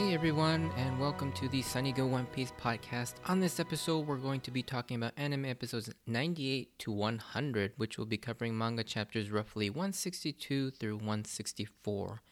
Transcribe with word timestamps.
Hey 0.00 0.14
everyone, 0.14 0.72
and 0.78 0.98
welcome 0.98 1.30
to 1.32 1.46
the 1.46 1.60
Sunny 1.60 1.92
Go 1.92 2.06
One 2.06 2.24
Piece 2.24 2.54
podcast. 2.58 3.16
On 3.26 3.38
this 3.38 3.60
episode, 3.60 4.06
we're 4.06 4.16
going 4.16 4.40
to 4.40 4.50
be 4.50 4.62
talking 4.62 4.96
about 4.96 5.12
anime 5.18 5.44
episodes 5.44 5.90
98 6.06 6.78
to 6.78 6.90
100, 6.90 7.74
which 7.76 7.98
will 7.98 8.06
be 8.06 8.16
covering 8.16 8.56
manga 8.56 8.82
chapters 8.82 9.30
roughly 9.30 9.68
162 9.68 10.70
through 10.70 10.94
164. 10.94 12.22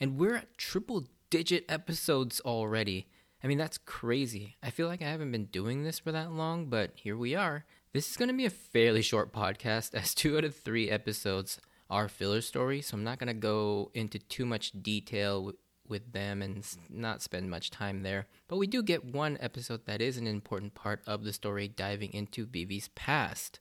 And 0.00 0.16
we're 0.16 0.36
at 0.36 0.56
triple 0.56 1.04
digit 1.28 1.66
episodes 1.68 2.40
already. 2.46 3.08
I 3.44 3.46
mean, 3.46 3.58
that's 3.58 3.76
crazy. 3.76 4.56
I 4.62 4.70
feel 4.70 4.86
like 4.86 5.02
I 5.02 5.10
haven't 5.10 5.30
been 5.30 5.46
doing 5.46 5.84
this 5.84 5.98
for 5.98 6.12
that 6.12 6.32
long, 6.32 6.70
but 6.70 6.92
here 6.94 7.18
we 7.18 7.34
are. 7.34 7.66
This 7.92 8.10
is 8.10 8.16
going 8.16 8.30
to 8.30 8.34
be 8.34 8.46
a 8.46 8.50
fairly 8.50 9.02
short 9.02 9.34
podcast, 9.34 9.94
as 9.94 10.14
two 10.14 10.38
out 10.38 10.44
of 10.44 10.56
three 10.56 10.88
episodes 10.88 11.60
are 11.90 12.08
filler 12.08 12.40
stories, 12.40 12.86
so 12.86 12.96
I'm 12.96 13.04
not 13.04 13.18
going 13.18 13.28
to 13.28 13.34
go 13.34 13.90
into 13.92 14.18
too 14.18 14.46
much 14.46 14.72
detail 14.82 15.52
with 15.88 16.12
them 16.12 16.42
and 16.42 16.64
not 16.88 17.22
spend 17.22 17.50
much 17.50 17.70
time 17.70 18.02
there. 18.02 18.26
But 18.48 18.56
we 18.56 18.66
do 18.66 18.82
get 18.82 19.04
one 19.04 19.38
episode 19.40 19.86
that 19.86 20.00
is 20.00 20.16
an 20.16 20.26
important 20.26 20.74
part 20.74 21.02
of 21.06 21.24
the 21.24 21.32
story 21.32 21.68
diving 21.68 22.12
into 22.12 22.46
Vivi's 22.46 22.88
past. 22.94 23.60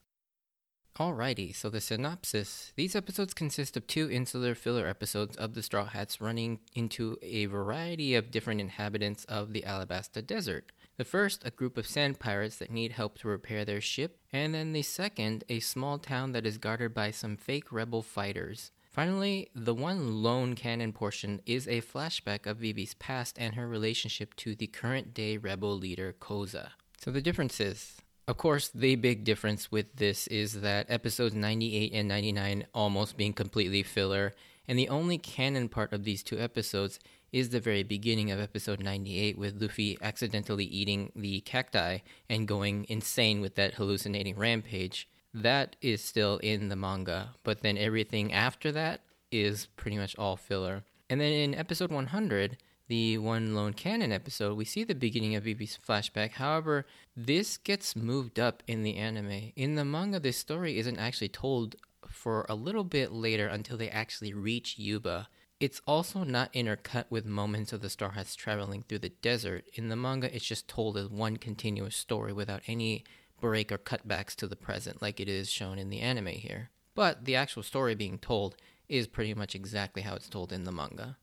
Alrighty, 0.99 1.55
so 1.55 1.69
the 1.69 1.79
synopsis. 1.79 2.73
These 2.75 2.95
episodes 2.95 3.35
consist 3.35 3.77
of 3.77 3.85
two 3.85 4.09
insular 4.09 4.55
filler 4.55 4.87
episodes 4.87 5.37
of 5.37 5.53
the 5.53 5.61
Straw 5.61 5.85
Hats 5.85 6.19
running 6.19 6.59
into 6.73 7.17
a 7.21 7.45
variety 7.45 8.15
of 8.15 8.31
different 8.31 8.61
inhabitants 8.61 9.23
of 9.25 9.53
the 9.53 9.61
Alabasta 9.61 10.25
Desert. 10.25 10.71
The 10.97 11.05
first, 11.05 11.45
a 11.45 11.51
group 11.51 11.77
of 11.77 11.85
sand 11.85 12.19
pirates 12.19 12.57
that 12.57 12.71
need 12.71 12.93
help 12.93 13.19
to 13.19 13.27
repair 13.27 13.63
their 13.63 13.79
ship, 13.79 14.17
and 14.33 14.55
then 14.55 14.73
the 14.73 14.81
second, 14.81 15.43
a 15.49 15.59
small 15.59 15.99
town 15.99 16.31
that 16.31 16.47
is 16.47 16.57
guarded 16.57 16.95
by 16.95 17.11
some 17.11 17.37
fake 17.37 17.71
rebel 17.71 18.01
fighters. 18.01 18.71
Finally, 18.97 19.47
the 19.53 19.75
one 19.75 20.23
lone 20.23 20.55
canon 20.55 20.91
portion 20.91 21.39
is 21.45 21.67
a 21.67 21.81
flashback 21.81 22.47
of 22.47 22.57
Vivi's 22.57 22.95
past 22.95 23.37
and 23.37 23.53
her 23.53 23.67
relationship 23.67 24.35
to 24.35 24.55
the 24.55 24.65
current 24.65 25.13
day 25.13 25.37
rebel 25.37 25.77
leader 25.77 26.15
Koza. 26.19 26.69
So 26.99 27.11
the 27.11 27.21
difference 27.21 27.59
is, 27.59 27.97
of 28.27 28.37
course, 28.37 28.69
the 28.69 28.95
big 28.95 29.23
difference 29.23 29.71
with 29.71 29.97
this 29.97 30.25
is 30.25 30.61
that 30.61 30.87
episodes 30.89 31.35
98 31.35 31.93
and 31.93 32.07
99 32.07 32.65
almost 32.73 33.17
being 33.17 33.33
completely 33.33 33.83
filler, 33.83 34.33
and 34.67 34.79
the 34.79 34.89
only 34.89 35.19
canon 35.19 35.69
part 35.69 35.93
of 35.93 36.03
these 36.03 36.23
two 36.23 36.39
episodes 36.39 36.99
is 37.31 37.49
the 37.49 37.59
very 37.59 37.83
beginning 37.83 38.31
of 38.31 38.39
episode 38.39 38.81
98 38.81 39.37
with 39.37 39.61
Luffy 39.61 39.99
accidentally 40.01 40.65
eating 40.65 41.11
the 41.15 41.41
cacti 41.41 41.99
and 42.31 42.47
going 42.47 42.87
insane 42.89 43.41
with 43.41 43.53
that 43.57 43.75
hallucinating 43.75 44.35
rampage 44.35 45.07
that 45.33 45.75
is 45.81 46.03
still 46.03 46.37
in 46.37 46.69
the 46.69 46.75
manga, 46.75 47.35
but 47.43 47.61
then 47.61 47.77
everything 47.77 48.33
after 48.33 48.71
that 48.71 49.01
is 49.31 49.67
pretty 49.75 49.97
much 49.97 50.15
all 50.17 50.35
filler. 50.35 50.83
And 51.09 51.21
then 51.21 51.31
in 51.31 51.55
episode 51.55 51.91
100, 51.91 52.57
the 52.87 53.17
one 53.17 53.53
lone 53.53 53.73
canon 53.73 54.11
episode, 54.11 54.57
we 54.57 54.65
see 54.65 54.83
the 54.83 54.95
beginning 54.95 55.35
of 55.35 55.43
Vivi's 55.43 55.77
flashback. 55.85 56.31
However, 56.33 56.85
this 57.15 57.57
gets 57.57 57.95
moved 57.95 58.39
up 58.39 58.63
in 58.67 58.83
the 58.83 58.95
anime. 58.95 59.51
In 59.55 59.75
the 59.75 59.85
manga, 59.85 60.19
this 60.19 60.37
story 60.37 60.77
isn't 60.79 60.97
actually 60.97 61.29
told 61.29 61.75
for 62.07 62.45
a 62.47 62.55
little 62.55 62.85
bit 62.85 63.11
later 63.11 63.47
until 63.47 63.77
they 63.77 63.89
actually 63.89 64.33
reach 64.33 64.79
Yuba. 64.79 65.27
It's 65.59 65.81
also 65.85 66.23
not 66.23 66.53
intercut 66.53 67.05
with 67.09 67.25
moments 67.25 67.73
of 67.73 67.81
the 67.81 67.89
Straw 67.89 68.11
Hats 68.11 68.35
traveling 68.35 68.83
through 68.83 68.99
the 68.99 69.09
desert. 69.09 69.65
In 69.73 69.89
the 69.89 69.95
manga, 69.95 70.33
it's 70.33 70.45
just 70.45 70.67
told 70.67 70.97
as 70.97 71.09
one 71.09 71.37
continuous 71.37 71.95
story 71.95 72.31
without 72.31 72.61
any 72.67 73.03
break 73.39 73.71
or 73.71 73.77
cutbacks 73.77 74.35
to 74.35 74.47
the 74.47 74.55
present 74.55 75.01
like 75.01 75.19
it 75.19 75.29
is 75.29 75.49
shown 75.49 75.79
in 75.79 75.89
the 75.89 75.99
anime 75.99 76.27
here. 76.27 76.69
But 76.95 77.25
the 77.25 77.35
actual 77.35 77.63
story 77.63 77.95
being 77.95 78.17
told 78.17 78.55
is 78.89 79.07
pretty 79.07 79.33
much 79.33 79.55
exactly 79.55 80.01
how 80.01 80.15
it's 80.15 80.29
told 80.29 80.51
in 80.51 80.63
the 80.63 80.71
manga. 80.71 81.17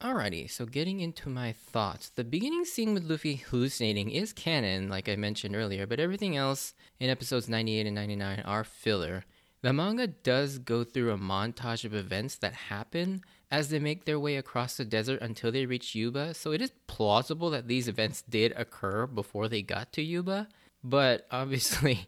Alrighty, 0.00 0.50
so 0.50 0.66
getting 0.66 1.00
into 1.00 1.30
my 1.30 1.52
thoughts. 1.52 2.10
The 2.10 2.24
beginning 2.24 2.66
scene 2.66 2.92
with 2.92 3.04
Luffy 3.04 3.36
hallucinating 3.36 4.10
is 4.10 4.34
canon, 4.34 4.90
like 4.90 5.08
I 5.08 5.16
mentioned 5.16 5.56
earlier, 5.56 5.86
but 5.86 6.00
everything 6.00 6.36
else 6.36 6.74
in 7.00 7.08
episodes 7.08 7.48
98 7.48 7.86
and 7.86 7.94
99 7.94 8.40
are 8.40 8.62
filler. 8.62 9.24
The 9.62 9.72
manga 9.72 10.06
does 10.06 10.58
go 10.58 10.84
through 10.84 11.12
a 11.12 11.18
montage 11.18 11.84
of 11.84 11.94
events 11.94 12.36
that 12.36 12.52
happen 12.52 13.22
as 13.50 13.70
they 13.70 13.78
make 13.78 14.04
their 14.04 14.20
way 14.20 14.36
across 14.36 14.76
the 14.76 14.84
desert 14.84 15.22
until 15.22 15.50
they 15.50 15.64
reach 15.64 15.94
Yuba, 15.94 16.34
so 16.34 16.52
it 16.52 16.60
is 16.60 16.72
plausible 16.86 17.48
that 17.50 17.66
these 17.66 17.88
events 17.88 18.22
did 18.28 18.52
occur 18.56 19.06
before 19.06 19.48
they 19.48 19.62
got 19.62 19.92
to 19.94 20.02
Yuba. 20.02 20.48
But 20.86 21.26
obviously, 21.32 22.06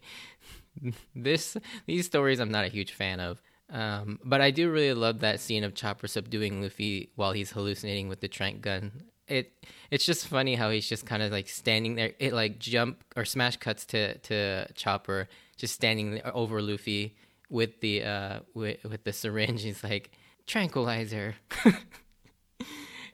this 1.14 1.56
these 1.86 2.06
stories 2.06 2.38
I'm 2.38 2.52
not 2.52 2.64
a 2.64 2.68
huge 2.68 2.92
fan 2.92 3.18
of. 3.18 3.42
Um, 3.70 4.18
but 4.24 4.40
I 4.40 4.50
do 4.50 4.70
really 4.70 4.94
love 4.94 5.18
that 5.20 5.40
scene 5.40 5.64
of 5.64 5.74
Chopper 5.74 6.06
subduing 6.06 6.62
Luffy 6.62 7.10
while 7.16 7.32
he's 7.32 7.50
hallucinating 7.50 8.08
with 8.08 8.20
the 8.20 8.28
trank 8.28 8.62
gun. 8.62 8.92
It 9.26 9.52
it's 9.90 10.06
just 10.06 10.26
funny 10.28 10.54
how 10.54 10.70
he's 10.70 10.88
just 10.88 11.04
kind 11.04 11.22
of 11.22 11.32
like 11.32 11.48
standing 11.48 11.96
there. 11.96 12.12
It 12.20 12.32
like 12.32 12.60
jump 12.60 13.02
or 13.16 13.24
smash 13.24 13.56
cuts 13.56 13.84
to 13.86 14.16
to 14.18 14.72
Chopper 14.74 15.28
just 15.56 15.74
standing 15.74 16.22
over 16.32 16.62
Luffy 16.62 17.16
with 17.50 17.80
the 17.80 18.04
uh 18.04 18.40
with 18.54 18.82
with 18.84 19.02
the 19.02 19.12
syringe. 19.12 19.64
He's 19.64 19.82
like 19.82 20.12
tranquilizer, 20.46 21.34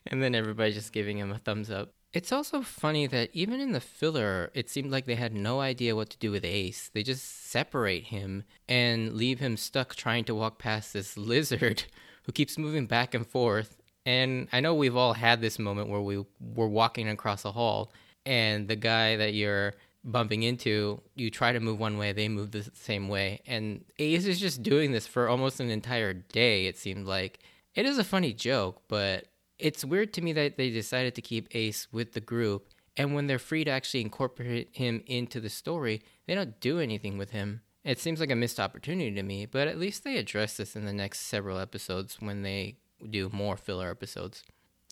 and 0.06 0.22
then 0.22 0.34
everybody 0.34 0.72
just 0.72 0.92
giving 0.92 1.19
him 1.19 1.32
a 1.32 1.38
thumbs 1.38 1.70
up. 1.70 1.94
It's 2.14 2.30
also 2.30 2.62
funny 2.62 3.08
that 3.08 3.30
even 3.32 3.58
in 3.58 3.72
the 3.72 3.80
filler, 3.80 4.52
it 4.54 4.70
seemed 4.70 4.92
like 4.92 5.04
they 5.04 5.16
had 5.16 5.34
no 5.34 5.60
idea 5.60 5.97
what 5.97 6.10
to 6.10 6.19
do 6.19 6.30
with 6.30 6.44
Ace. 6.44 6.88
They 6.94 7.02
just 7.02 7.50
separate 7.50 8.04
him 8.04 8.44
and 8.69 9.14
leave 9.14 9.41
him 9.41 9.56
stuck 9.56 9.97
trying 9.97 10.22
to 10.26 10.34
walk 10.34 10.60
past 10.60 10.92
this 10.92 11.16
lizard 11.32 11.86
who 12.22 12.30
keeps 12.30 12.56
moving 12.56 12.86
back 12.86 13.14
and 13.14 13.26
forth. 13.26 13.76
And 14.06 14.47
I 14.53 14.60
know 14.60 14.76
we've 14.76 14.94
all 14.94 15.14
had 15.14 15.41
this 15.41 15.58
moment 15.58 15.88
where 15.88 16.00
we 16.00 16.24
were 16.41 16.69
walking 16.69 17.08
across 17.08 17.44
a 17.44 17.50
hall 17.50 17.92
and 18.24 18.69
the 18.69 18.76
guy 18.76 19.16
that 19.16 19.34
you're 19.34 19.74
bumping 20.04 20.44
into, 20.44 21.00
you 21.16 21.30
try 21.30 21.50
to 21.50 21.58
move 21.58 21.80
one 21.80 21.98
way, 21.98 22.12
they 22.12 22.28
move 22.28 22.53
the 22.53 22.70
same 22.74 23.08
way. 23.08 23.41
And 23.44 23.84
Ace 23.98 24.26
is 24.26 24.38
just 24.38 24.62
doing 24.62 24.92
this 24.92 25.08
for 25.08 25.28
almost 25.28 25.58
an 25.58 25.69
entire 25.69 26.14
day, 26.14 26.66
it 26.66 26.78
seemed 26.78 27.06
like. 27.08 27.41
It 27.74 27.86
is 27.86 27.98
a 27.98 28.04
funny 28.04 28.32
joke, 28.32 28.82
but 28.86 29.24
it's 29.59 29.84
weird 29.84 30.12
to 30.15 30.22
me 30.22 30.32
that 30.32 30.56
they 30.56 30.70
decided 30.70 31.15
to 31.15 31.22
keep 31.22 31.54
Ace 31.54 31.88
with 31.92 32.12
the 32.12 32.20
group, 32.20 32.69
and 32.97 33.15
when 33.15 33.26
they're 33.26 33.38
free 33.38 33.65
to 33.65 33.70
actually 33.70 34.00
incorporate 34.00 34.70
him 34.72 35.03
into 35.06 35.41
the 35.41 35.50
story, 35.50 36.03
they 36.26 36.34
don't 36.34 36.60
do 36.60 36.78
anything 36.78 37.19
with 37.19 37.31
him. 37.31 37.62
It 37.84 37.98
seems 37.98 38.20
like 38.20 38.31
a 38.31 38.37
missed 38.37 38.59
opportunity 38.59 39.12
to 39.12 39.22
me, 39.22 39.47
but 39.47 39.69
at 39.69 39.78
least 39.78 40.04
they 40.04 40.16
address 40.16 40.56
this 40.56 40.75
in 40.75 40.87
the 40.87 40.92
next 40.92 41.20
several 41.20 41.59
episodes 41.59 42.16
when 42.20 42.42
they 42.42 42.78
do 43.10 43.28
more 43.32 43.56
filler 43.56 43.91
episodes. 43.91 44.42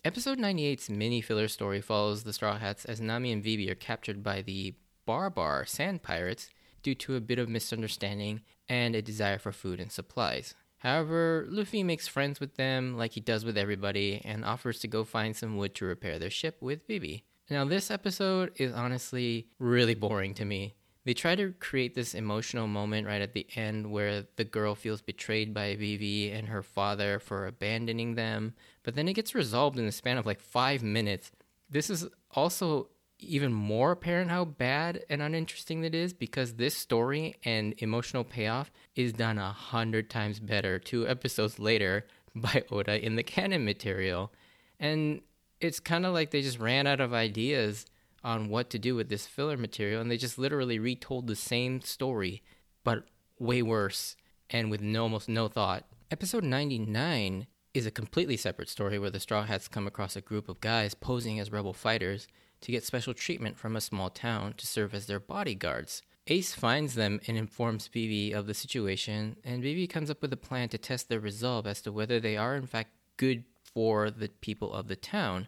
Episode 0.05 0.37
98's 0.37 0.89
mini 0.89 1.21
filler 1.21 1.47
story 1.47 1.81
follows 1.81 2.23
the 2.23 2.33
Straw 2.33 2.57
Hats 2.57 2.85
as 2.85 3.01
Nami 3.01 3.31
and 3.31 3.43
Vivi 3.43 3.71
are 3.71 3.75
captured 3.75 4.21
by 4.21 4.41
the 4.41 4.75
Barbar 5.05 5.65
Sand 5.65 6.03
Pirates 6.03 6.49
due 6.83 6.93
to 6.95 7.15
a 7.15 7.21
bit 7.21 7.39
of 7.39 7.49
misunderstanding 7.49 8.41
and 8.69 8.95
a 8.95 9.01
desire 9.01 9.39
for 9.39 9.51
food 9.51 9.79
and 9.79 9.91
supplies. 9.91 10.55
However, 10.83 11.45
Luffy 11.49 11.81
makes 11.81 12.09
friends 12.09 12.41
with 12.41 12.55
them 12.57 12.97
like 12.97 13.13
he 13.13 13.21
does 13.21 13.45
with 13.45 13.57
everybody 13.57 14.21
and 14.25 14.43
offers 14.43 14.79
to 14.79 14.89
go 14.89 15.05
find 15.05 15.33
some 15.33 15.55
wood 15.55 15.73
to 15.75 15.85
repair 15.85 16.19
their 16.19 16.29
ship 16.29 16.57
with 16.59 16.85
Vivi. 16.85 17.23
Now, 17.49 17.63
this 17.63 17.89
episode 17.89 18.51
is 18.57 18.73
honestly 18.73 19.47
really 19.59 19.95
boring 19.95 20.33
to 20.35 20.45
me. 20.45 20.75
They 21.05 21.13
try 21.13 21.35
to 21.35 21.53
create 21.53 21.95
this 21.95 22.13
emotional 22.13 22.67
moment 22.67 23.07
right 23.07 23.21
at 23.21 23.31
the 23.33 23.47
end 23.55 23.91
where 23.91 24.25
the 24.35 24.43
girl 24.43 24.75
feels 24.75 25.01
betrayed 25.01 25.53
by 25.53 25.75
Vivi 25.75 26.31
and 26.31 26.49
her 26.49 26.63
father 26.63 27.17
for 27.19 27.47
abandoning 27.47 28.15
them, 28.15 28.53
but 28.83 28.95
then 28.95 29.07
it 29.07 29.13
gets 29.13 29.33
resolved 29.33 29.79
in 29.79 29.85
the 29.85 29.91
span 29.91 30.17
of 30.17 30.25
like 30.25 30.41
five 30.41 30.83
minutes. 30.83 31.31
This 31.69 31.89
is 31.89 32.07
also 32.31 32.89
even 33.23 33.53
more 33.53 33.91
apparent 33.91 34.31
how 34.31 34.45
bad 34.45 35.03
and 35.09 35.21
uninteresting 35.21 35.83
it 35.83 35.95
is 35.95 36.13
because 36.13 36.53
this 36.53 36.75
story 36.75 37.35
and 37.43 37.73
emotional 37.77 38.23
payoff 38.23 38.71
is 38.95 39.13
done 39.13 39.37
a 39.37 39.51
hundred 39.51 40.09
times 40.09 40.39
better 40.39 40.79
two 40.79 41.07
episodes 41.07 41.59
later 41.59 42.05
by 42.35 42.63
Oda 42.71 43.03
in 43.03 43.15
the 43.15 43.23
canon 43.23 43.65
material. 43.65 44.31
And 44.79 45.21
it's 45.59 45.79
kind 45.79 46.05
of 46.05 46.13
like 46.13 46.31
they 46.31 46.41
just 46.41 46.59
ran 46.59 46.87
out 46.87 46.99
of 46.99 47.13
ideas 47.13 47.85
on 48.23 48.49
what 48.49 48.69
to 48.69 48.79
do 48.79 48.95
with 48.95 49.09
this 49.09 49.27
filler 49.27 49.57
material 49.57 50.01
and 50.01 50.09
they 50.09 50.17
just 50.17 50.37
literally 50.37 50.79
retold 50.79 51.27
the 51.27 51.35
same 51.35 51.81
story 51.81 52.41
but 52.83 53.03
way 53.39 53.61
worse 53.61 54.15
and 54.49 54.69
with 54.69 54.81
no, 54.81 55.03
almost 55.03 55.27
no 55.27 55.47
thought. 55.47 55.85
Episode 56.11 56.43
99 56.43 57.47
is 57.73 57.85
a 57.85 57.91
completely 57.91 58.37
separate 58.37 58.69
story 58.69 58.99
where 58.99 59.09
the 59.09 59.19
Straw 59.19 59.43
Hats 59.43 59.67
come 59.67 59.87
across 59.87 60.15
a 60.15 60.21
group 60.21 60.47
of 60.47 60.61
guys 60.61 60.93
posing 60.93 61.39
as 61.39 61.51
rebel 61.51 61.73
fighters 61.73 62.27
to 62.63 62.71
get 62.71 62.83
special 62.83 63.13
treatment 63.13 63.57
from 63.57 63.75
a 63.75 63.81
small 63.81 64.09
town 64.09 64.53
to 64.57 64.65
serve 64.65 64.93
as 64.93 65.05
their 65.05 65.19
bodyguards. 65.19 66.01
Ace 66.27 66.55
finds 66.55 66.95
them 66.95 67.19
and 67.27 67.37
informs 67.37 67.87
Vivi 67.87 68.31
of 68.31 68.47
the 68.47 68.53
situation, 68.53 69.35
and 69.43 69.61
Vivi 69.61 69.85
comes 69.87 70.09
up 70.09 70.21
with 70.21 70.31
a 70.31 70.37
plan 70.37 70.69
to 70.69 70.77
test 70.77 71.09
their 71.09 71.19
resolve 71.19 71.67
as 71.67 71.81
to 71.81 71.91
whether 71.91 72.19
they 72.19 72.37
are 72.37 72.55
in 72.55 72.65
fact 72.65 72.91
good 73.17 73.43
for 73.61 74.09
the 74.09 74.29
people 74.29 74.73
of 74.73 74.87
the 74.87 74.95
town. 74.95 75.47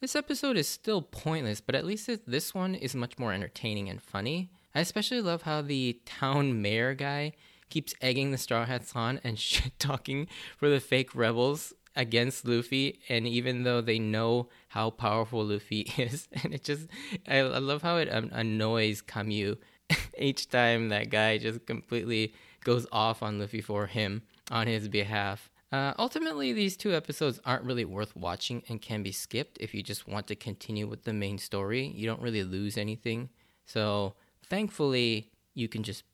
This 0.00 0.14
episode 0.14 0.56
is 0.56 0.68
still 0.68 1.02
pointless, 1.02 1.60
but 1.60 1.74
at 1.74 1.84
least 1.84 2.08
this 2.26 2.54
one 2.54 2.74
is 2.76 2.94
much 2.94 3.18
more 3.18 3.32
entertaining 3.32 3.88
and 3.88 4.00
funny. 4.00 4.50
I 4.74 4.80
especially 4.80 5.20
love 5.20 5.42
how 5.42 5.62
the 5.62 5.98
town 6.04 6.62
mayor 6.62 6.94
guy 6.94 7.32
keeps 7.70 7.94
egging 8.00 8.30
the 8.30 8.38
Straw 8.38 8.66
Hats 8.66 8.94
on 8.94 9.20
and 9.24 9.38
shit 9.38 9.72
talking 9.80 10.28
for 10.56 10.68
the 10.68 10.78
fake 10.78 11.14
rebels 11.14 11.72
against 11.96 12.46
Luffy, 12.46 13.00
and 13.08 13.26
even 13.26 13.62
though 13.62 13.80
they 13.80 13.98
know 13.98 14.48
how 14.68 14.90
powerful 14.90 15.44
Luffy 15.44 15.80
is, 15.96 16.28
and 16.42 16.54
it 16.54 16.64
just, 16.64 16.88
I, 17.26 17.38
I 17.38 17.58
love 17.58 17.82
how 17.82 17.96
it 17.96 18.08
annoys 18.08 19.02
Kamyu 19.02 19.56
each 20.18 20.48
time 20.48 20.88
that 20.88 21.10
guy 21.10 21.38
just 21.38 21.66
completely 21.66 22.34
goes 22.62 22.86
off 22.90 23.22
on 23.22 23.38
Luffy 23.38 23.60
for 23.60 23.86
him 23.86 24.22
on 24.50 24.66
his 24.66 24.88
behalf. 24.88 25.50
Uh, 25.72 25.92
ultimately, 25.98 26.52
these 26.52 26.76
two 26.76 26.94
episodes 26.94 27.40
aren't 27.44 27.64
really 27.64 27.84
worth 27.84 28.14
watching 28.14 28.62
and 28.68 28.80
can 28.80 29.02
be 29.02 29.10
skipped 29.10 29.58
if 29.60 29.74
you 29.74 29.82
just 29.82 30.06
want 30.06 30.26
to 30.28 30.36
continue 30.36 30.86
with 30.86 31.02
the 31.02 31.12
main 31.12 31.36
story. 31.36 31.86
You 31.96 32.06
don't 32.06 32.22
really 32.22 32.44
lose 32.44 32.78
anything. 32.78 33.28
So, 33.66 34.14
thankfully, 34.48 35.32
you 35.52 35.66
can 35.66 35.82
just 35.82 36.04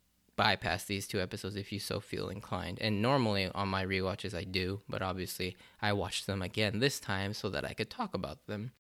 bypass 0.41 0.85
these 0.85 1.07
two 1.07 1.21
episodes 1.21 1.55
if 1.55 1.71
you 1.71 1.79
so 1.79 2.01
feel 2.01 2.31
inclined. 2.31 2.79
And 2.81 3.03
normally 3.03 3.51
on 3.55 3.69
my 3.69 3.85
rewatches, 3.85 4.35
I 4.35 4.45
do, 4.45 4.81
but 4.89 5.03
obviously, 5.03 5.55
I 5.83 5.93
watched 5.93 6.27
them 6.27 6.41
again 6.41 6.79
this 6.79 6.99
time 6.99 7.35
so 7.35 7.51
that 7.51 7.63
I 7.63 7.75
could 7.75 7.91
talk 7.91 8.15
about 8.15 8.47
them. 8.47 8.73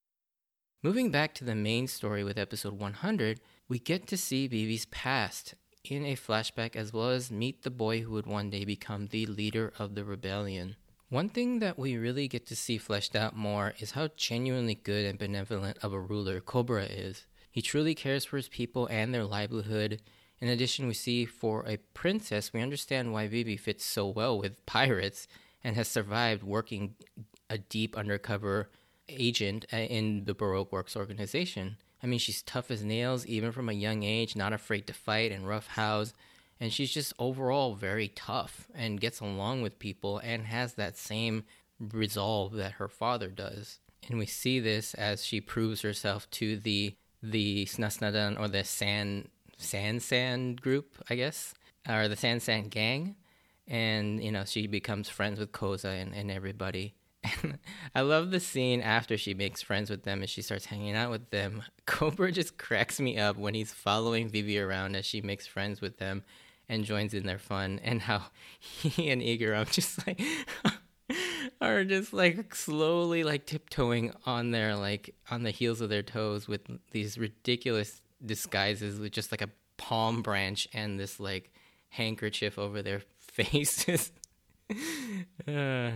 Moving 0.82 1.10
back 1.10 1.34
to 1.34 1.44
the 1.44 1.54
main 1.54 1.86
story 1.86 2.24
with 2.24 2.38
episode 2.38 2.78
100, 2.78 3.40
we 3.68 3.78
get 3.78 4.06
to 4.06 4.16
see 4.16 4.46
Vivi's 4.46 4.86
past 4.86 5.54
in 5.84 6.06
a 6.06 6.16
flashback 6.16 6.76
as 6.76 6.94
well 6.94 7.10
as 7.10 7.30
meet 7.30 7.62
the 7.62 7.70
boy 7.70 8.00
who 8.00 8.12
would 8.12 8.26
one 8.26 8.48
day 8.48 8.64
become 8.64 9.08
the 9.08 9.26
leader 9.26 9.70
of 9.78 9.94
the 9.94 10.04
rebellion. 10.04 10.76
One 11.10 11.28
thing 11.28 11.58
that 11.58 11.78
we 11.78 11.98
really 11.98 12.26
get 12.26 12.46
to 12.46 12.56
see 12.56 12.78
fleshed 12.78 13.14
out 13.14 13.36
more 13.36 13.74
is 13.80 13.90
how 13.90 14.08
genuinely 14.16 14.76
good 14.76 15.04
and 15.04 15.18
benevolent 15.18 15.76
of 15.82 15.92
a 15.92 16.00
ruler 16.00 16.40
Cobra 16.40 16.84
is. 16.84 17.26
He 17.50 17.60
truly 17.60 17.94
cares 17.94 18.24
for 18.24 18.38
his 18.38 18.48
people 18.48 18.86
and 18.86 19.12
their 19.12 19.26
livelihood. 19.26 20.00
In 20.40 20.48
addition, 20.48 20.86
we 20.86 20.94
see 20.94 21.26
for 21.26 21.64
a 21.66 21.76
princess, 21.94 22.52
we 22.52 22.62
understand 22.62 23.12
why 23.12 23.28
Vivi 23.28 23.56
fits 23.56 23.84
so 23.84 24.06
well 24.06 24.38
with 24.38 24.64
pirates 24.66 25.28
and 25.62 25.76
has 25.76 25.88
survived 25.88 26.42
working 26.42 26.94
a 27.50 27.58
deep 27.58 27.96
undercover 27.96 28.70
agent 29.08 29.64
in 29.72 30.24
the 30.24 30.34
Baroque 30.34 30.72
Works 30.72 30.96
organization. 30.96 31.76
I 32.02 32.06
mean, 32.06 32.18
she's 32.18 32.42
tough 32.42 32.70
as 32.70 32.82
nails, 32.82 33.26
even 33.26 33.52
from 33.52 33.68
a 33.68 33.74
young 33.74 34.02
age, 34.02 34.34
not 34.34 34.52
afraid 34.52 34.86
to 34.86 34.94
fight 34.94 35.32
and 35.32 35.46
roughhouse. 35.46 36.14
And 36.58 36.72
she's 36.72 36.90
just 36.90 37.12
overall 37.18 37.74
very 37.74 38.08
tough 38.08 38.68
and 38.74 39.00
gets 39.00 39.20
along 39.20 39.62
with 39.62 39.78
people 39.78 40.18
and 40.18 40.46
has 40.46 40.74
that 40.74 40.96
same 40.96 41.44
resolve 41.78 42.52
that 42.54 42.72
her 42.72 42.88
father 42.88 43.28
does. 43.28 43.80
And 44.08 44.18
we 44.18 44.26
see 44.26 44.60
this 44.60 44.94
as 44.94 45.24
she 45.24 45.40
proves 45.40 45.82
herself 45.82 46.30
to 46.32 46.56
the 46.56 46.96
the 47.22 47.66
Suna 47.66 47.90
Suna 47.90 48.12
Dan 48.12 48.36
or 48.38 48.48
the 48.48 48.64
San 48.64 49.28
San 49.60 50.00
San 50.00 50.56
group, 50.56 50.96
I 51.08 51.14
guess, 51.14 51.54
or 51.88 52.08
the 52.08 52.16
San 52.16 52.40
San 52.40 52.68
gang. 52.68 53.16
And, 53.68 54.22
you 54.22 54.32
know, 54.32 54.44
she 54.44 54.66
becomes 54.66 55.08
friends 55.08 55.38
with 55.38 55.52
Koza 55.52 56.02
and, 56.02 56.14
and 56.14 56.30
everybody. 56.30 56.94
I 57.94 58.00
love 58.00 58.30
the 58.30 58.40
scene 58.40 58.80
after 58.80 59.16
she 59.16 59.34
makes 59.34 59.62
friends 59.62 59.90
with 59.90 60.04
them 60.04 60.20
and 60.20 60.28
she 60.28 60.42
starts 60.42 60.66
hanging 60.66 60.96
out 60.96 61.10
with 61.10 61.30
them. 61.30 61.62
Cobra 61.86 62.32
just 62.32 62.58
cracks 62.58 62.98
me 62.98 63.18
up 63.18 63.36
when 63.36 63.54
he's 63.54 63.72
following 63.72 64.28
Vivi 64.28 64.58
around 64.58 64.96
as 64.96 65.04
she 65.04 65.20
makes 65.20 65.46
friends 65.46 65.80
with 65.80 65.98
them 65.98 66.24
and 66.68 66.84
joins 66.84 67.14
in 67.14 67.26
their 67.26 67.38
fun, 67.38 67.80
and 67.82 68.02
how 68.02 68.22
he 68.60 69.10
and 69.10 69.20
Igaram 69.20 69.70
just 69.70 70.06
like 70.06 70.22
are 71.60 71.84
just 71.84 72.12
like 72.12 72.54
slowly 72.54 73.24
like 73.24 73.44
tiptoeing 73.44 74.12
on 74.24 74.52
their 74.52 74.76
like 74.76 75.14
on 75.30 75.42
the 75.42 75.50
heels 75.50 75.80
of 75.80 75.90
their 75.90 76.02
toes 76.02 76.46
with 76.46 76.62
these 76.92 77.18
ridiculous 77.18 78.00
disguises 78.24 78.98
with 78.98 79.12
just 79.12 79.30
like 79.32 79.42
a 79.42 79.50
palm 79.76 80.22
branch 80.22 80.68
and 80.72 80.98
this 80.98 81.18
like 81.18 81.52
handkerchief 81.90 82.58
over 82.58 82.82
their 82.82 83.02
faces. 83.18 84.12
uh, 85.48 85.92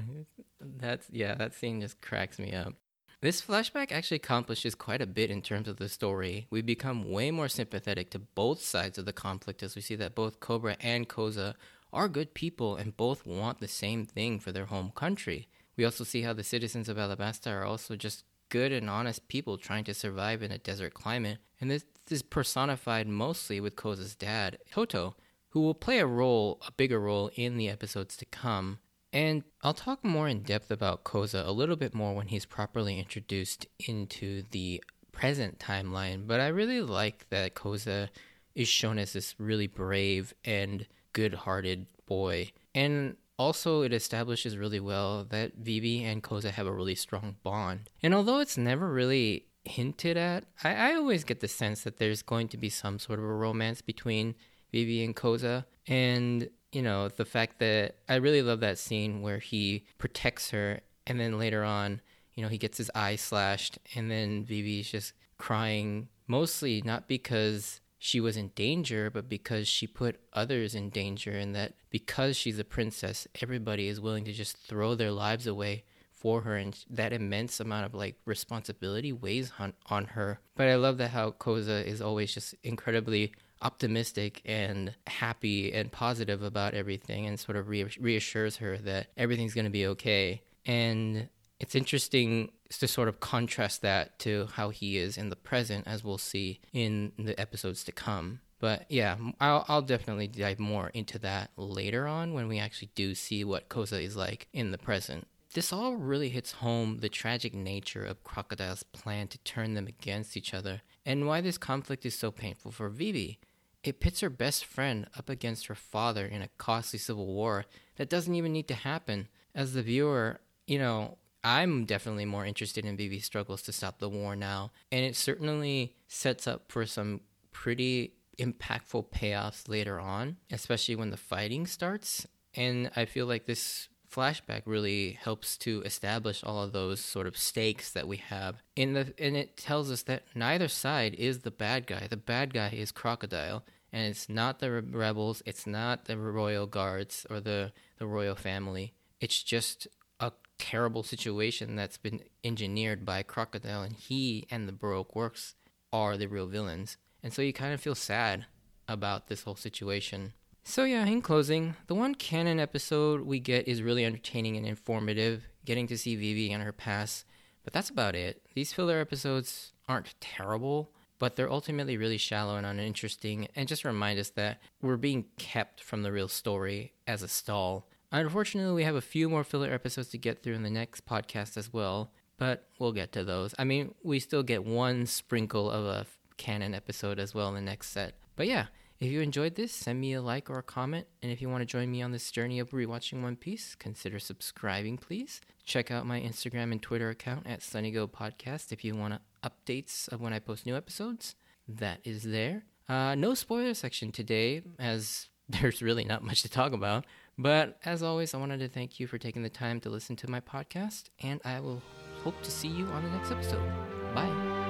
that's 0.60 1.06
yeah, 1.10 1.34
that 1.34 1.54
scene 1.54 1.80
just 1.80 2.00
cracks 2.00 2.38
me 2.38 2.52
up. 2.52 2.74
This 3.20 3.40
flashback 3.40 3.90
actually 3.90 4.16
accomplishes 4.16 4.74
quite 4.74 5.00
a 5.00 5.06
bit 5.06 5.30
in 5.30 5.40
terms 5.40 5.66
of 5.66 5.78
the 5.78 5.88
story. 5.88 6.46
We 6.50 6.60
become 6.60 7.10
way 7.10 7.30
more 7.30 7.48
sympathetic 7.48 8.10
to 8.10 8.18
both 8.18 8.60
sides 8.60 8.98
of 8.98 9.06
the 9.06 9.14
conflict 9.14 9.62
as 9.62 9.74
we 9.74 9.80
see 9.80 9.94
that 9.94 10.14
both 10.14 10.40
Cobra 10.40 10.76
and 10.78 11.08
Koza 11.08 11.54
are 11.90 12.08
good 12.08 12.34
people 12.34 12.76
and 12.76 12.96
both 12.96 13.26
want 13.26 13.60
the 13.60 13.68
same 13.68 14.04
thing 14.04 14.40
for 14.40 14.52
their 14.52 14.66
home 14.66 14.92
country. 14.94 15.48
We 15.76 15.86
also 15.86 16.04
see 16.04 16.20
how 16.20 16.34
the 16.34 16.44
citizens 16.44 16.88
of 16.88 16.98
Alabasta 16.98 17.50
are 17.50 17.64
also 17.64 17.96
just 17.96 18.24
good 18.50 18.72
and 18.72 18.90
honest 18.90 19.26
people 19.28 19.56
trying 19.56 19.84
to 19.84 19.94
survive 19.94 20.42
in 20.42 20.52
a 20.52 20.58
desert 20.58 20.92
climate. 20.92 21.38
And 21.60 21.70
this 21.70 21.86
is 22.12 22.22
personified 22.22 23.08
mostly 23.08 23.60
with 23.60 23.76
Koza's 23.76 24.14
dad, 24.14 24.58
Toto, 24.70 25.14
who 25.50 25.60
will 25.60 25.74
play 25.74 26.00
a 26.00 26.06
role, 26.06 26.60
a 26.66 26.72
bigger 26.72 27.00
role 27.00 27.30
in 27.36 27.56
the 27.56 27.68
episodes 27.68 28.16
to 28.16 28.24
come. 28.24 28.78
And 29.12 29.44
I'll 29.62 29.74
talk 29.74 30.04
more 30.04 30.26
in 30.26 30.42
depth 30.42 30.70
about 30.70 31.04
Koza 31.04 31.46
a 31.46 31.52
little 31.52 31.76
bit 31.76 31.94
more 31.94 32.14
when 32.14 32.26
he's 32.26 32.44
properly 32.44 32.98
introduced 32.98 33.66
into 33.86 34.42
the 34.50 34.82
present 35.12 35.60
timeline. 35.60 36.26
But 36.26 36.40
I 36.40 36.48
really 36.48 36.80
like 36.80 37.28
that 37.30 37.54
Koza 37.54 38.08
is 38.54 38.68
shown 38.68 38.98
as 38.98 39.12
this 39.12 39.36
really 39.38 39.68
brave 39.68 40.34
and 40.44 40.86
good 41.12 41.34
hearted 41.34 41.86
boy. 42.06 42.50
And 42.74 43.16
also, 43.38 43.82
it 43.82 43.92
establishes 43.92 44.56
really 44.56 44.80
well 44.80 45.24
that 45.30 45.54
Vivi 45.56 46.04
and 46.04 46.22
Koza 46.22 46.50
have 46.50 46.66
a 46.66 46.72
really 46.72 46.94
strong 46.94 47.36
bond. 47.42 47.90
And 48.02 48.14
although 48.14 48.40
it's 48.40 48.58
never 48.58 48.92
really 48.92 49.46
hinted 49.64 50.16
at, 50.16 50.44
I, 50.62 50.74
I 50.74 50.94
always 50.94 51.24
get 51.24 51.40
the 51.40 51.48
sense 51.48 51.82
that 51.84 51.98
there's 51.98 52.22
going 52.22 52.48
to 52.48 52.56
be 52.56 52.68
some 52.68 52.98
sort 52.98 53.18
of 53.18 53.24
a 53.24 53.34
romance 53.34 53.80
between 53.80 54.34
Vivi 54.72 55.04
and 55.04 55.14
Koza. 55.14 55.64
And 55.86 56.48
you 56.74 56.82
know, 56.82 57.08
the 57.08 57.24
fact 57.24 57.60
that 57.60 57.94
I 58.08 58.16
really 58.16 58.42
love 58.42 58.60
that 58.60 58.78
scene 58.78 59.22
where 59.22 59.38
he 59.38 59.86
protects 59.96 60.50
her 60.50 60.80
and 61.06 61.20
then 61.20 61.38
later 61.38 61.62
on, 61.62 62.00
you 62.34 62.42
know, 62.42 62.48
he 62.48 62.58
gets 62.58 62.78
his 62.78 62.90
eye 62.94 63.14
slashed 63.14 63.78
and 63.94 64.10
then 64.10 64.44
Vivi's 64.44 64.90
just 64.90 65.12
crying 65.38 66.08
mostly 66.26 66.82
not 66.84 67.06
because 67.06 67.80
she 67.98 68.20
was 68.20 68.36
in 68.36 68.48
danger, 68.48 69.08
but 69.08 69.28
because 69.28 69.68
she 69.68 69.86
put 69.86 70.20
others 70.32 70.74
in 70.74 70.90
danger 70.90 71.30
and 71.30 71.54
that 71.54 71.74
because 71.90 72.36
she's 72.36 72.58
a 72.58 72.64
princess, 72.64 73.28
everybody 73.40 73.86
is 73.86 74.00
willing 74.00 74.24
to 74.24 74.32
just 74.32 74.56
throw 74.56 74.96
their 74.96 75.12
lives 75.12 75.46
away 75.46 75.84
for 76.24 76.40
her 76.40 76.56
and 76.56 76.86
that 76.88 77.12
immense 77.12 77.60
amount 77.60 77.84
of 77.84 77.92
like 77.92 78.16
responsibility 78.24 79.12
weighs 79.12 79.52
on, 79.58 79.74
on 79.90 80.06
her. 80.06 80.40
But 80.56 80.68
I 80.68 80.76
love 80.76 80.96
that 80.96 81.10
how 81.10 81.32
Koza 81.32 81.84
is 81.84 82.00
always 82.00 82.32
just 82.32 82.54
incredibly 82.64 83.32
optimistic 83.60 84.40
and 84.46 84.94
happy 85.06 85.70
and 85.70 85.92
positive 85.92 86.42
about 86.42 86.72
everything 86.72 87.26
and 87.26 87.38
sort 87.38 87.58
of 87.58 87.68
reassures 87.68 88.56
her 88.56 88.78
that 88.78 89.08
everything's 89.18 89.52
going 89.52 89.66
to 89.66 89.70
be 89.70 89.86
okay. 89.88 90.40
And 90.64 91.28
it's 91.60 91.74
interesting 91.74 92.52
to 92.70 92.88
sort 92.88 93.08
of 93.08 93.20
contrast 93.20 93.82
that 93.82 94.18
to 94.20 94.48
how 94.54 94.70
he 94.70 94.96
is 94.96 95.18
in 95.18 95.28
the 95.28 95.36
present, 95.36 95.86
as 95.86 96.02
we'll 96.02 96.16
see 96.16 96.58
in 96.72 97.12
the 97.18 97.38
episodes 97.38 97.84
to 97.84 97.92
come. 97.92 98.40
But 98.60 98.86
yeah, 98.88 99.18
I'll, 99.42 99.66
I'll 99.68 99.82
definitely 99.82 100.28
dive 100.28 100.58
more 100.58 100.88
into 100.94 101.18
that 101.18 101.50
later 101.58 102.06
on 102.06 102.32
when 102.32 102.48
we 102.48 102.58
actually 102.58 102.88
do 102.94 103.14
see 103.14 103.44
what 103.44 103.68
Koza 103.68 104.02
is 104.02 104.16
like 104.16 104.48
in 104.54 104.70
the 104.70 104.78
present. 104.78 105.26
This 105.54 105.72
all 105.72 105.94
really 105.94 106.30
hits 106.30 106.50
home 106.50 106.98
the 106.98 107.08
tragic 107.08 107.54
nature 107.54 108.04
of 108.04 108.24
Crocodile's 108.24 108.82
plan 108.82 109.28
to 109.28 109.38
turn 109.38 109.74
them 109.74 109.86
against 109.86 110.36
each 110.36 110.52
other 110.52 110.82
and 111.06 111.28
why 111.28 111.40
this 111.40 111.58
conflict 111.58 112.04
is 112.04 112.18
so 112.18 112.32
painful 112.32 112.72
for 112.72 112.88
Vivi. 112.88 113.38
It 113.84 114.00
pits 114.00 114.18
her 114.18 114.30
best 114.30 114.64
friend 114.64 115.06
up 115.16 115.28
against 115.28 115.66
her 115.66 115.76
father 115.76 116.26
in 116.26 116.42
a 116.42 116.48
costly 116.58 116.98
civil 116.98 117.26
war 117.26 117.66
that 117.96 118.10
doesn't 118.10 118.34
even 118.34 118.52
need 118.52 118.66
to 118.66 118.74
happen. 118.74 119.28
As 119.54 119.74
the 119.74 119.82
viewer, 119.82 120.40
you 120.66 120.80
know, 120.80 121.18
I'm 121.44 121.84
definitely 121.84 122.24
more 122.24 122.44
interested 122.44 122.84
in 122.84 122.96
Vivi's 122.96 123.26
struggles 123.26 123.62
to 123.62 123.72
stop 123.72 124.00
the 124.00 124.08
war 124.08 124.34
now, 124.34 124.72
and 124.90 125.04
it 125.04 125.14
certainly 125.14 125.94
sets 126.08 126.48
up 126.48 126.72
for 126.72 126.84
some 126.84 127.20
pretty 127.52 128.14
impactful 128.40 129.10
payoffs 129.10 129.68
later 129.68 130.00
on, 130.00 130.38
especially 130.50 130.96
when 130.96 131.10
the 131.10 131.16
fighting 131.16 131.66
starts. 131.68 132.26
And 132.54 132.90
I 132.96 133.04
feel 133.04 133.26
like 133.26 133.46
this 133.46 133.88
flashback 134.14 134.62
really 134.64 135.12
helps 135.12 135.56
to 135.58 135.82
establish 135.82 136.44
all 136.44 136.62
of 136.62 136.72
those 136.72 137.00
sort 137.00 137.26
of 137.26 137.36
stakes 137.36 137.90
that 137.90 138.06
we 138.06 138.16
have 138.16 138.62
in 138.76 138.92
the 138.94 139.12
and 139.18 139.36
it 139.36 139.56
tells 139.56 139.90
us 139.90 140.02
that 140.02 140.22
neither 140.34 140.68
side 140.68 141.14
is 141.14 141.40
the 141.40 141.50
bad 141.50 141.86
guy. 141.86 142.06
The 142.08 142.16
bad 142.16 142.54
guy 142.54 142.70
is 142.70 142.92
crocodile 142.92 143.64
and 143.92 144.06
it's 144.06 144.28
not 144.28 144.60
the 144.60 144.70
rebels 144.70 145.42
it's 145.46 145.66
not 145.66 146.04
the 146.04 146.16
royal 146.16 146.66
guards 146.66 147.26
or 147.28 147.40
the 147.40 147.72
the 147.98 148.06
royal 148.06 148.36
family. 148.36 148.94
It's 149.20 149.42
just 149.42 149.88
a 150.20 150.32
terrible 150.58 151.02
situation 151.02 151.76
that's 151.76 151.96
been 151.96 152.20
engineered 152.44 153.04
by 153.04 153.22
crocodile 153.22 153.82
and 153.82 153.96
he 153.96 154.46
and 154.50 154.68
the 154.68 154.72
baroque 154.72 155.16
works 155.16 155.54
are 155.92 156.16
the 156.16 156.28
real 156.28 156.46
villains. 156.46 156.96
And 157.22 157.32
so 157.32 157.42
you 157.42 157.52
kind 157.52 157.74
of 157.74 157.80
feel 157.80 157.94
sad 157.94 158.46
about 158.86 159.28
this 159.28 159.42
whole 159.42 159.56
situation 159.56 160.34
so, 160.64 160.84
yeah, 160.84 161.04
in 161.06 161.22
closing, 161.22 161.76
the 161.86 161.94
one 161.94 162.14
canon 162.14 162.58
episode 162.58 163.22
we 163.22 163.38
get 163.38 163.68
is 163.68 163.82
really 163.82 164.04
entertaining 164.04 164.56
and 164.56 164.66
informative, 164.66 165.48
getting 165.64 165.86
to 165.86 165.98
see 165.98 166.16
Vivi 166.16 166.52
and 166.52 166.62
her 166.62 166.72
past, 166.72 167.24
but 167.62 167.72
that's 167.72 167.90
about 167.90 168.14
it. 168.14 168.42
These 168.54 168.72
filler 168.72 168.98
episodes 168.98 169.72
aren't 169.88 170.14
terrible, 170.20 170.90
but 171.18 171.36
they're 171.36 171.52
ultimately 171.52 171.96
really 171.96 172.18
shallow 172.18 172.56
and 172.56 172.66
uninteresting, 172.66 173.48
and 173.54 173.68
just 173.68 173.84
remind 173.84 174.18
us 174.18 174.30
that 174.30 174.60
we're 174.82 174.96
being 174.96 175.26
kept 175.38 175.80
from 175.80 176.02
the 176.02 176.12
real 176.12 176.28
story 176.28 176.94
as 177.06 177.22
a 177.22 177.28
stall 177.28 177.86
Unfortunately, 178.14 178.72
we 178.72 178.84
have 178.84 178.94
a 178.94 179.00
few 179.00 179.28
more 179.28 179.42
filler 179.42 179.72
episodes 179.72 180.08
to 180.10 180.18
get 180.18 180.40
through 180.40 180.54
in 180.54 180.62
the 180.62 180.70
next 180.70 181.04
podcast 181.04 181.56
as 181.56 181.72
well, 181.72 182.12
but 182.38 182.68
we'll 182.78 182.92
get 182.92 183.10
to 183.12 183.24
those. 183.24 183.56
I 183.58 183.64
mean, 183.64 183.92
we 184.04 184.20
still 184.20 184.44
get 184.44 184.64
one 184.64 185.06
sprinkle 185.06 185.68
of 185.68 185.84
a 185.84 186.06
canon 186.36 186.74
episode 186.74 187.18
as 187.18 187.34
well 187.34 187.48
in 187.48 187.56
the 187.56 187.60
next 187.60 187.88
set. 187.88 188.14
But 188.36 188.46
yeah, 188.46 188.66
if 189.04 189.12
you 189.12 189.20
enjoyed 189.20 189.54
this, 189.54 189.72
send 189.72 190.00
me 190.00 190.14
a 190.14 190.22
like 190.22 190.48
or 190.48 190.58
a 190.58 190.62
comment. 190.62 191.06
And 191.22 191.30
if 191.30 191.42
you 191.42 191.48
want 191.50 191.60
to 191.60 191.66
join 191.66 191.90
me 191.90 192.00
on 192.00 192.12
this 192.12 192.30
journey 192.30 192.58
of 192.58 192.70
rewatching 192.70 193.22
One 193.22 193.36
Piece, 193.36 193.74
consider 193.74 194.18
subscribing, 194.18 194.96
please. 194.96 195.42
Check 195.64 195.90
out 195.90 196.06
my 196.06 196.20
Instagram 196.20 196.72
and 196.72 196.80
Twitter 196.80 197.10
account 197.10 197.46
at 197.46 197.60
SunnyGo 197.60 198.10
Podcast 198.10 198.72
if 198.72 198.82
you 198.82 198.94
want 198.94 199.20
updates 199.42 200.10
of 200.10 200.20
when 200.20 200.32
I 200.32 200.38
post 200.38 200.64
new 200.64 200.74
episodes. 200.74 201.34
That 201.68 202.00
is 202.04 202.22
there. 202.22 202.64
Uh, 202.88 203.14
no 203.14 203.34
spoiler 203.34 203.74
section 203.74 204.10
today, 204.10 204.62
as 204.78 205.28
there's 205.48 205.82
really 205.82 206.04
not 206.04 206.22
much 206.22 206.42
to 206.42 206.48
talk 206.48 206.72
about. 206.72 207.04
But 207.36 207.78
as 207.84 208.02
always, 208.02 208.32
I 208.32 208.38
wanted 208.38 208.60
to 208.60 208.68
thank 208.68 209.00
you 209.00 209.06
for 209.06 209.18
taking 209.18 209.42
the 209.42 209.50
time 209.50 209.80
to 209.80 209.90
listen 209.90 210.16
to 210.16 210.30
my 210.30 210.40
podcast, 210.40 211.04
and 211.20 211.42
I 211.44 211.60
will 211.60 211.82
hope 212.22 212.40
to 212.42 212.50
see 212.50 212.68
you 212.68 212.86
on 212.86 213.02
the 213.02 213.10
next 213.10 213.32
episode. 213.32 213.70
Bye. 214.14 214.63